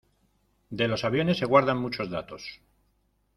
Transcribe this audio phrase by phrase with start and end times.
[0.71, 2.59] de los aviones se guardan muchos datos.